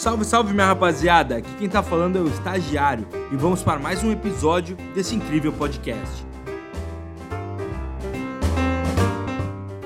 [0.00, 1.36] Salve, salve minha rapaziada!
[1.36, 5.52] Aqui quem tá falando é o Estagiário e vamos para mais um episódio desse incrível
[5.52, 6.24] podcast.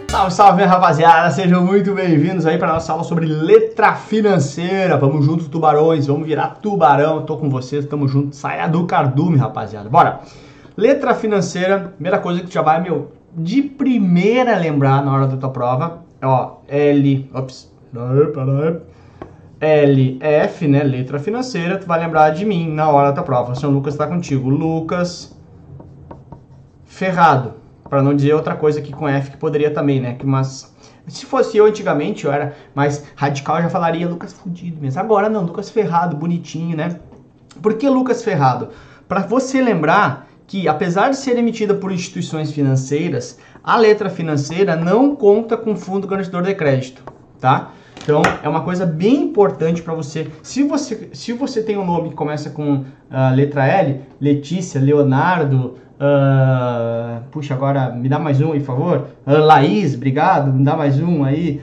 [0.08, 1.32] Salve, salve minha rapaziada!
[1.32, 4.96] Sejam muito bem-vindos aí para nossa aula sobre letra financeira.
[4.96, 7.24] Vamos juntos, tubarões, vamos virar tubarão.
[7.26, 8.36] Tô com vocês, tamo junto.
[8.36, 9.88] Saia do cardume, rapaziada.
[9.88, 10.20] Bora!
[10.76, 15.36] Letra financeira, primeira coisa que tu já vai, meu, de primeira lembrar na hora da
[15.36, 17.74] tua prova, ó, L, ops,
[19.66, 23.52] LF, né, letra financeira, tu vai lembrar de mim na hora da prova.
[23.52, 24.48] O senhor Lucas está contigo.
[24.48, 25.36] Lucas
[26.84, 27.54] Ferrado,
[27.88, 30.14] para não dizer outra coisa aqui com F que poderia também, né?
[30.14, 30.72] Que mas
[31.06, 35.00] se fosse eu antigamente, eu era mais radical, eu já falaria Lucas fudido mesmo.
[35.00, 36.98] Agora não, Lucas Ferrado, bonitinho, né?
[37.60, 38.70] Por que Lucas Ferrado?
[39.06, 45.14] Para você lembrar que apesar de ser emitida por instituições financeiras, a letra financeira não
[45.16, 47.02] conta com fundo garantidor de crédito,
[47.40, 47.72] tá?
[48.04, 50.30] Então, é uma coisa bem importante para você.
[50.42, 54.78] Se você se você tem um nome que começa com a uh, letra L, Letícia,
[54.78, 59.06] Leonardo, uh, puxa, agora me dá mais um aí, por favor.
[59.26, 61.62] Uh, Laís, obrigado, me dá mais um aí.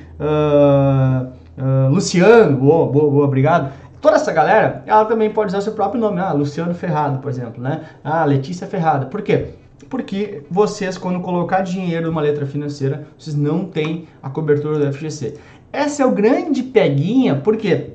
[1.91, 3.71] Luciano, boa, boa, boa, obrigado.
[4.01, 6.19] Toda essa galera, ela também pode usar seu próprio nome.
[6.19, 7.81] Ah, Luciano Ferrado, por exemplo, né?
[8.03, 9.05] Ah, Letícia Ferrada.
[9.05, 9.49] Por quê?
[9.88, 15.38] Porque vocês, quando colocar dinheiro numa letra financeira, vocês não têm a cobertura do FGC.
[15.72, 17.91] Essa é o grande peguinha, por quê?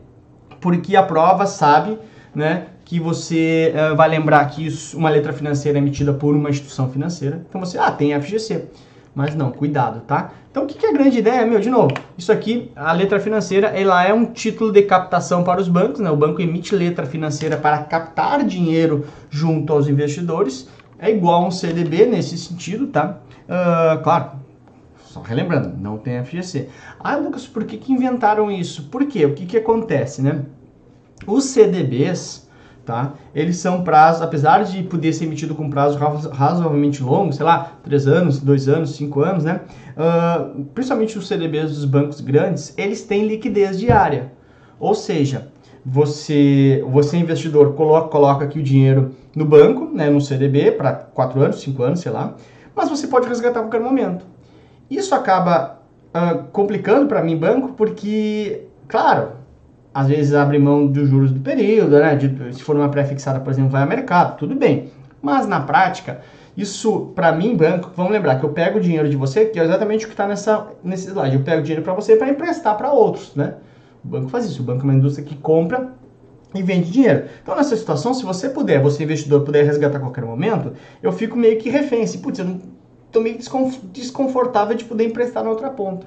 [0.60, 1.98] Porque a prova sabe,
[2.34, 6.48] né, que você uh, vai lembrar que isso, uma letra financeira é emitida por uma
[6.48, 7.44] instituição financeira.
[7.48, 8.64] Então você, ah, tem FGC.
[9.14, 10.30] Mas não, cuidado, tá?
[10.50, 11.46] Então o que, que é a grande ideia?
[11.46, 15.60] Meu, de novo, isso aqui, a letra financeira, ela é um título de captação para
[15.60, 16.10] os bancos, né?
[16.10, 20.68] O banco emite letra financeira para captar dinheiro junto aos investidores.
[20.98, 23.18] É igual a um CDB nesse sentido, tá?
[23.48, 24.32] Uh, claro,
[25.16, 26.68] só relembrando, não tem FGC.
[27.00, 28.84] Ah, Lucas, por que, que inventaram isso?
[28.84, 29.24] Por quê?
[29.24, 30.42] O que, que acontece, né?
[31.26, 32.48] Os CDBs,
[32.84, 33.14] tá?
[33.34, 38.06] Eles são prazos, apesar de poder ser emitido com prazo razoavelmente longo, sei lá, 3
[38.06, 39.62] anos, 2 anos, 5 anos, né?
[39.96, 44.32] Uh, principalmente os CDBs dos bancos grandes, eles têm liquidez diária.
[44.78, 45.48] Ou seja,
[45.84, 51.40] você, você investidor, coloca, coloca aqui o dinheiro no banco, né, no CDB, para 4
[51.40, 52.34] anos, 5 anos, sei lá,
[52.74, 54.35] mas você pode resgatar a qualquer momento.
[54.90, 55.80] Isso acaba
[56.14, 59.30] uh, complicando para mim banco porque, claro,
[59.92, 62.14] às vezes abre mão dos juros do período, né?
[62.14, 64.90] De, se for uma pré-fixada, por exemplo, vai ao mercado, tudo bem.
[65.22, 66.20] Mas na prática,
[66.56, 69.64] isso para mim, banco, vamos lembrar que eu pego o dinheiro de você, que é
[69.64, 71.36] exatamente o que está nesse slide.
[71.36, 73.54] Eu pego dinheiro para você para emprestar para outros, né?
[74.04, 74.62] O banco faz isso.
[74.62, 75.92] O banco é uma indústria que compra
[76.54, 77.24] e vende dinheiro.
[77.42, 80.72] Então, nessa situação, se você puder, você investidor puder resgatar a qualquer momento,
[81.02, 82.02] eu fico meio que refém.
[82.02, 82.75] Assim, putz, eu não
[83.16, 83.38] estou meio
[83.92, 86.06] desconfortável de poder emprestar na outra ponta.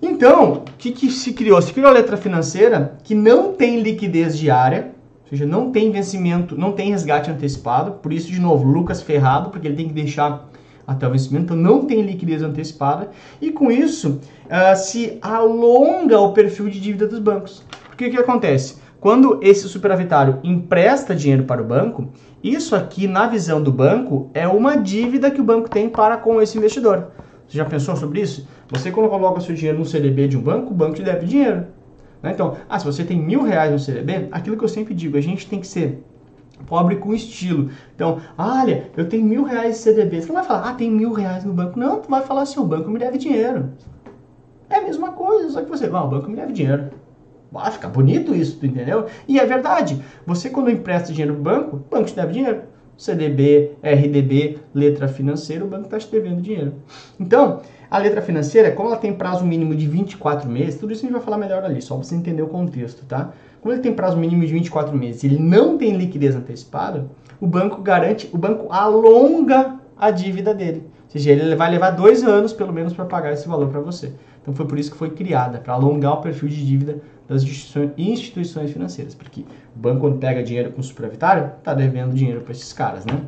[0.00, 1.62] Então, o que, que se criou?
[1.62, 4.92] Se criou a letra financeira que não tem liquidez diária,
[5.22, 7.92] ou seja, não tem vencimento, não tem resgate antecipado.
[7.92, 10.48] Por isso, de novo, Lucas ferrado, porque ele tem que deixar
[10.84, 13.10] até o vencimento, então não tem liquidez antecipada.
[13.40, 17.62] E com isso, uh, se alonga o perfil de dívida dos bancos.
[17.86, 18.76] Porque o que acontece?
[19.02, 22.06] Quando esse superavitário empresta dinheiro para o banco,
[22.40, 26.40] isso aqui, na visão do banco, é uma dívida que o banco tem para com
[26.40, 27.08] esse investidor.
[27.48, 28.46] Você já pensou sobre isso?
[28.70, 31.66] Você, quando coloca seu dinheiro no CDB de um banco, o banco te deve dinheiro.
[32.22, 32.30] Né?
[32.30, 35.20] Então, ah, se você tem mil reais no CDB, aquilo que eu sempre digo, a
[35.20, 36.00] gente tem que ser
[36.68, 37.70] pobre com estilo.
[37.96, 40.20] Então, olha, eu tenho mil reais de CDB.
[40.20, 41.76] Você não vai falar, ah, tem mil reais no banco.
[41.76, 43.70] Não, tu vai falar assim, o banco me deve dinheiro.
[44.70, 47.01] É a mesma coisa, só que você, ah, o banco me deve dinheiro.
[47.54, 49.06] Ah, fica bonito isso, tu entendeu?
[49.28, 50.02] E é verdade.
[50.26, 52.62] Você quando empresta dinheiro no banco, o banco te deve dinheiro.
[52.96, 56.74] CDB, RDB, letra financeira, o banco está te devendo dinheiro.
[57.18, 61.04] Então, a letra financeira, como ela tem prazo mínimo de 24 meses, tudo isso a
[61.04, 63.32] gente vai falar melhor ali, só para você entender o contexto, tá?
[63.60, 67.06] Como ele tem prazo mínimo de 24 meses e ele não tem liquidez antecipada,
[67.40, 70.84] o banco garante, o banco alonga a dívida dele.
[71.12, 74.14] Seja, ele vai levar dois anos pelo menos para pagar esse valor para você.
[74.40, 77.42] Então foi por isso que foi criada, para alongar o perfil de dívida das
[77.98, 79.42] instituições financeiras, porque
[79.76, 83.20] o banco quando pega dinheiro com superavitário, está devendo dinheiro para esses caras, né?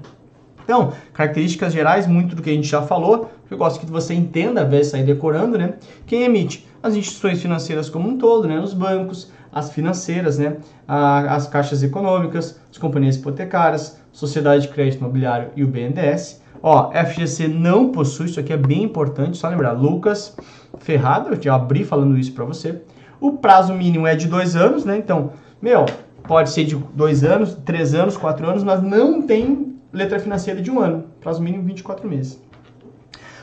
[0.65, 4.65] Então, características gerais, muito do que a gente já falou, eu gosto que você entenda,
[4.65, 5.75] de sair decorando, né?
[6.07, 6.67] Quem emite?
[6.83, 8.59] As instituições financeiras como um todo, né?
[8.59, 10.57] Os bancos, as financeiras, né?
[10.89, 16.41] as caixas econômicas, as companhias hipotecárias, Sociedade de Crédito Imobiliário e o BNDES.
[16.63, 20.37] Ó, FGC não possui, isso aqui é bem importante, só lembrar, Lucas
[20.79, 22.81] Ferrado, eu já abri falando isso para você.
[23.21, 24.97] O prazo mínimo é de dois anos, né?
[24.97, 25.85] Então, meu,
[26.29, 30.71] pode ser de dois anos, três anos, quatro anos, mas não tem letra financeira de
[30.71, 31.05] um ano.
[31.21, 32.41] Prazo mínimo 24 meses.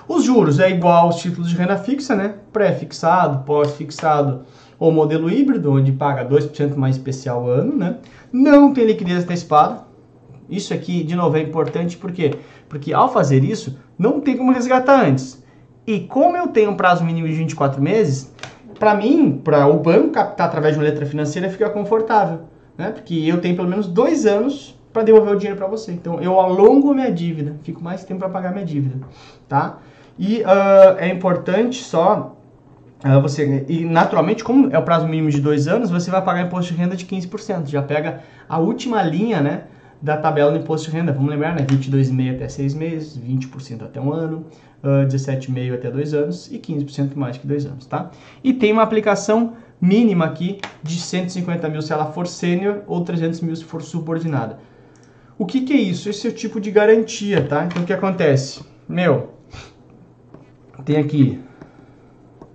[0.08, 2.36] Os juros é igual aos títulos de renda fixa, né?
[2.54, 4.44] Pré-fixado, pós-fixado
[4.80, 7.98] ou modelo híbrido, onde paga 2% mais especial ano, né?
[8.32, 9.91] Não tem liquidez antecipada.
[10.52, 12.38] Isso aqui, de novo, é importante porque
[12.72, 15.44] porque ao fazer isso, não tem como resgatar antes.
[15.86, 18.34] E como eu tenho um prazo mínimo de 24 meses,
[18.80, 22.42] para mim, para o banco captar através de uma letra financeira, fica confortável,
[22.78, 22.92] né?
[22.92, 25.92] Porque eu tenho pelo menos dois anos para devolver o dinheiro para você.
[25.92, 29.06] Então, eu alongo minha dívida, fico mais tempo para pagar minha dívida,
[29.50, 29.80] tá?
[30.18, 32.38] E uh, é importante só
[33.04, 36.44] uh, você e naturalmente, como é o prazo mínimo de dois anos, você vai pagar
[36.44, 37.68] imposto de renda de 15%.
[37.68, 39.64] Já pega a última linha, né?
[40.02, 41.14] Da tabela do imposto de renda.
[41.14, 41.66] Vamos lembrar, né?
[41.66, 44.46] 22,5 até 6 meses, 20% até um ano,
[44.84, 48.10] uh, 17,5 até 2 anos e 15% mais que 2 anos, tá?
[48.44, 53.42] E tem uma aplicação mínima aqui de 150 mil se ela for sênior ou 300
[53.42, 54.60] mil se for subordinada.
[55.38, 56.10] O que, que é isso?
[56.10, 57.66] Esse é o tipo de garantia, tá?
[57.66, 58.64] Então o que acontece?
[58.88, 59.34] Meu,
[60.86, 61.40] tem aqui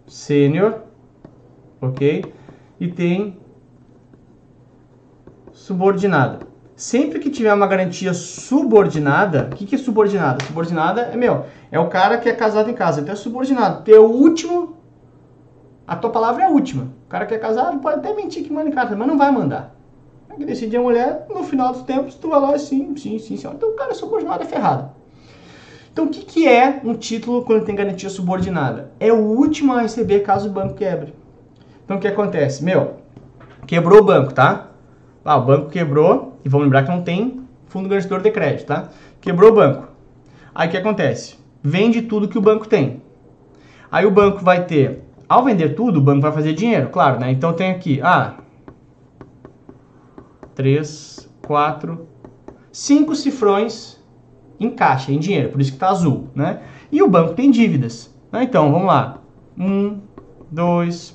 [0.06, 0.82] sênior,
[1.80, 2.32] ok?
[2.78, 3.38] E tem
[5.52, 6.46] subordinada.
[6.76, 10.44] Sempre que tiver uma garantia subordinada, o que, que é subordinada?
[10.44, 13.82] Subordinada é, meu, é o cara que é casado em casa, então é subordinado.
[13.82, 14.76] Teu último,
[15.86, 16.92] a tua palavra é a última.
[17.06, 19.30] O cara que é casado pode até mentir que manda em casa, mas não vai
[19.30, 19.74] mandar.
[20.36, 23.48] Que decidir a mulher, no final dos tempos, tu vai lá sim, sim, sim, sim.
[23.48, 24.90] Então o cara é subordinado, é ferrado.
[25.90, 28.90] Então o que, que é um título quando tem garantia subordinada?
[29.00, 31.14] É o último a receber caso o banco quebre.
[31.82, 32.62] Então o que acontece?
[32.62, 32.96] Meu,
[33.66, 34.72] quebrou o banco, tá?
[35.24, 38.88] Ah, o banco quebrou, e vamos lembrar que não tem fundo garantidor de crédito, tá?
[39.20, 39.88] Quebrou o banco.
[40.54, 41.36] Aí o que acontece?
[41.60, 43.02] Vende tudo que o banco tem.
[43.90, 47.32] Aí o banco vai ter, ao vender tudo, o banco vai fazer dinheiro, claro, né?
[47.32, 48.34] Então tem aqui, ah,
[50.54, 52.06] 3, 4,
[52.70, 54.00] 5 cifrões
[54.60, 56.60] em caixa, em dinheiro, por isso que tá azul, né?
[56.92, 58.14] E o banco tem dívidas.
[58.30, 58.44] Né?
[58.44, 59.18] Então, vamos lá.
[59.58, 59.98] 1,
[60.50, 61.14] 2,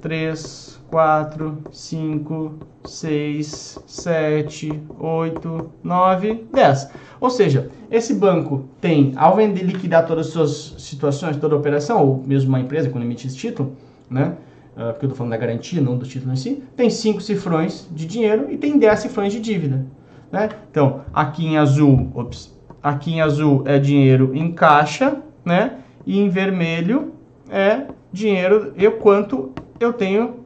[0.00, 6.90] 3, 4, 5, 6, 7, 8, 9, 10.
[7.20, 12.06] Ou seja, esse banco tem, ao vender liquidar todas as suas situações, toda a operação,
[12.06, 13.76] ou mesmo uma empresa quando emite esse título,
[14.10, 14.36] né?
[14.74, 17.86] Uh, porque eu estou falando da garantia, não do título em si, tem 5 cifrões
[17.90, 19.84] de dinheiro e tem 10 cifrões de dívida.
[20.30, 20.48] Né?
[20.70, 25.78] Então, aqui em azul, ops, aqui em azul é dinheiro em caixa, né?
[26.06, 27.12] E em vermelho
[27.50, 30.44] é dinheiro eu quanto eu tenho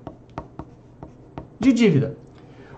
[1.59, 2.17] de dívida.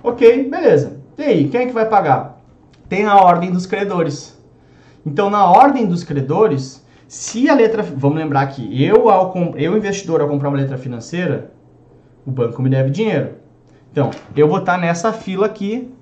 [0.03, 1.01] Ok, beleza.
[1.17, 2.41] E aí, quem é que vai pagar?
[2.89, 4.39] Tem a ordem dos credores.
[5.05, 7.83] Então, na ordem dos credores, se a letra.
[7.83, 11.51] Vamos lembrar que eu, ao, eu investidor, ao comprar uma letra financeira,
[12.27, 13.35] o banco me deve dinheiro.
[13.91, 15.93] Então, eu vou estar nessa fila aqui,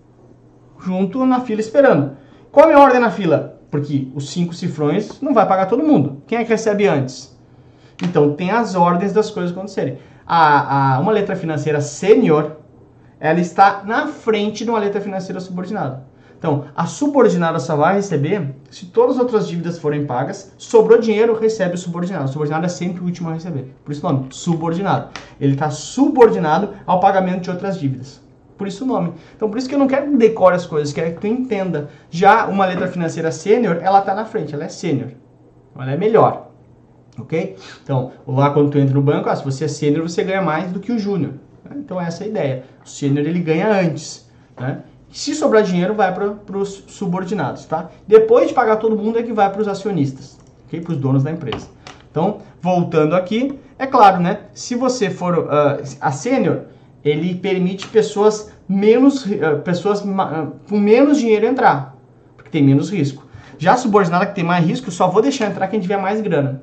[0.80, 2.16] junto na fila esperando.
[2.52, 3.60] Qual é a ordem na fila?
[3.70, 6.22] Porque os cinco cifrões não vai pagar todo mundo.
[6.26, 7.35] Quem é que recebe antes?
[8.02, 9.98] Então, tem as ordens das coisas acontecerem.
[10.26, 12.56] A, a, uma letra financeira sênior,
[13.18, 16.04] ela está na frente de uma letra financeira subordinada.
[16.38, 21.38] Então, a subordinada só vai receber se todas as outras dívidas forem pagas, sobrou dinheiro,
[21.38, 22.26] recebe o subordinado.
[22.26, 23.74] O subordinado é sempre o último a receber.
[23.84, 25.08] Por isso o nome, subordinado.
[25.40, 28.20] Ele está subordinado ao pagamento de outras dívidas.
[28.58, 29.12] Por isso o nome.
[29.34, 31.88] Então, por isso que eu não quero que decore as coisas, quero que tu entenda.
[32.10, 35.10] Já uma letra financeira sênior, ela está na frente, ela é sênior.
[35.74, 36.45] Ela é melhor.
[37.18, 37.56] Ok?
[37.82, 40.70] Então, lá quando tu entra no banco, ah, se você é sênior, você ganha mais
[40.70, 41.32] do que o júnior.
[41.64, 41.76] Né?
[41.78, 42.64] Então essa é a ideia.
[42.84, 44.28] O sênior ele ganha antes.
[44.58, 44.80] Né?
[45.10, 47.64] Se sobrar dinheiro, vai para os subordinados.
[47.64, 47.90] Tá?
[48.06, 50.80] Depois de pagar todo mundo, é que vai para os acionistas, okay?
[50.80, 51.68] para os donos da empresa.
[52.10, 54.40] Então, voltando aqui, é claro, né?
[54.54, 56.62] Se você for uh, a sênior,
[57.04, 61.94] ele permite pessoas menos uh, pessoas uh, com menos dinheiro entrar,
[62.34, 63.26] porque tem menos risco.
[63.58, 66.62] Já a subordinada que tem mais risco, só vou deixar entrar quem tiver mais grana.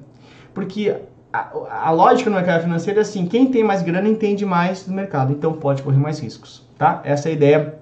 [0.53, 0.95] Porque
[1.31, 4.93] a, a, lógica no mercado financeiro é assim, quem tem mais grana entende mais do
[4.93, 7.01] mercado, então pode correr mais riscos, tá?
[7.03, 7.75] Essa é a ideia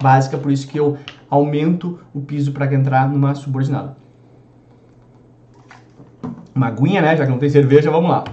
[0.00, 0.98] básica, por isso que eu
[1.30, 3.96] aumento o piso para entrar numa subordinada.
[6.54, 7.16] Uma aguinha, né?
[7.16, 8.24] Já que não tem cerveja, vamos lá.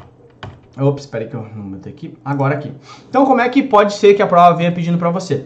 [0.78, 2.18] Ops, espera que eu não botei aqui.
[2.24, 2.74] Agora aqui.
[3.10, 5.46] Então, como é que pode ser que a prova venha pedindo para você?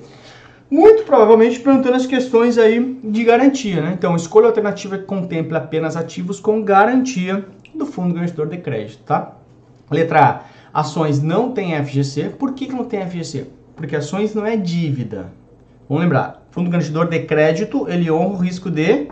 [0.70, 3.94] Muito provavelmente perguntando as questões aí de garantia, né?
[3.94, 9.04] Então, escolha a alternativa que contemple apenas ativos com garantia do Fundo Garantidor de Crédito,
[9.04, 9.34] tá?
[9.90, 10.82] Letra A.
[10.82, 12.30] Ações não têm FGC.
[12.30, 13.48] Por que, que não tem FGC?
[13.76, 15.32] Porque ações não é dívida.
[15.88, 19.10] Vamos lembrar, Fundo Garantidor de Crédito, ele honra o risco de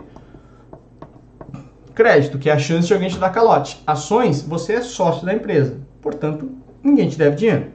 [1.94, 3.82] crédito, que é a chance de alguém te dar calote.
[3.86, 5.78] Ações, você é sócio da empresa.
[6.00, 6.50] Portanto,
[6.82, 7.66] ninguém te deve dinheiro.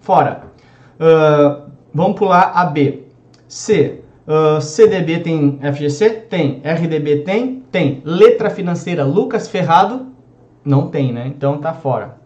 [0.00, 0.44] Fora.
[1.00, 3.04] Uh, vamos pular a B.
[3.48, 4.02] C.
[4.26, 6.10] Uh, CDB tem FGC?
[6.10, 6.60] Tem.
[6.64, 7.62] RDB tem?
[7.70, 8.02] Tem.
[8.04, 10.08] Letra financeira Lucas Ferrado?
[10.64, 11.26] Não tem, né?
[11.28, 12.16] Então tá fora.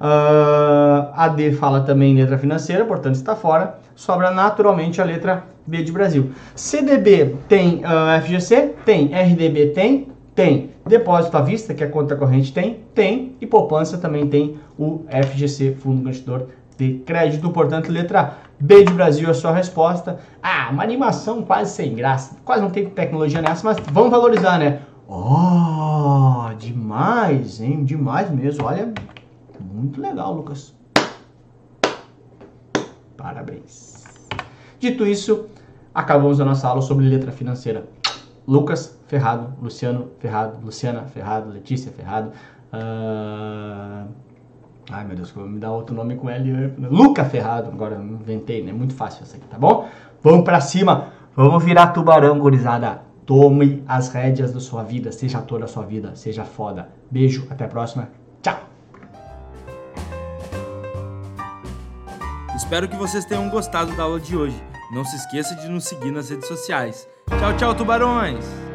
[0.00, 3.78] Uh, a D fala também letra financeira, portanto está fora.
[3.96, 6.30] Sobra naturalmente a letra B de Brasil.
[6.54, 8.74] CDB tem uh, FGC?
[8.84, 9.12] Tem.
[9.12, 10.08] RDB tem?
[10.32, 10.70] Tem.
[10.86, 12.84] Depósito à vista, que é conta corrente, tem?
[12.94, 13.34] Tem.
[13.40, 17.50] E poupança também tem o FGC, Fundo Garantidor de Crédito.
[17.50, 20.18] Portanto, letra B de Brasil é a sua resposta.
[20.42, 22.36] Ah, uma animação quase sem graça.
[22.44, 24.82] Quase não tem tecnologia nessa, mas vamos valorizar, né?
[25.08, 27.84] Oh, demais, hein?
[27.84, 28.64] Demais mesmo.
[28.64, 28.92] Olha,
[29.60, 30.74] muito legal, Lucas.
[33.16, 34.04] Parabéns.
[34.78, 35.46] Dito isso,
[35.94, 37.88] acabamos a nossa aula sobre letra financeira.
[38.46, 42.30] Lucas Ferrado, Luciano Ferrado, Luciana Ferrado, Letícia Ferrado.
[42.72, 44.25] Uh...
[44.90, 46.74] Ai meu Deus, me dá outro nome com L.
[46.78, 48.72] Luca Ferrado, agora inventei, né?
[48.72, 49.88] Muito fácil essa aqui, tá bom?
[50.22, 53.02] Vamos pra cima, vamos virar tubarão, gurizada.
[53.24, 56.88] Tome as rédeas da sua vida, seja toda a sua vida, seja foda.
[57.10, 58.08] Beijo, até a próxima.
[58.40, 58.56] Tchau!
[62.54, 64.62] Espero que vocês tenham gostado da aula de hoje.
[64.92, 67.08] Não se esqueça de nos seguir nas redes sociais.
[67.38, 68.65] Tchau, tchau, tubarões!